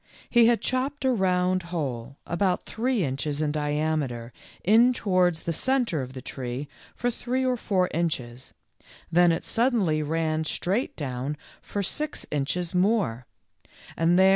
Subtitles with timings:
[0.31, 6.01] He had chopped a round hole about three inches in diameter in towards the centre
[6.01, 8.55] of the tree for three or four inches,
[9.11, 13.27] then it suddenly ran straight down for six inches more,
[13.95, 14.29] and there 30 THE LITTLE FORESTERS.